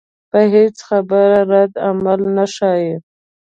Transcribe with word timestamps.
پۀ 0.31 0.39
هېڅ 0.53 0.75
خبره 0.87 1.39
ردعمل 1.51 2.21
نۀ 2.35 2.45
ښائي 2.53 2.91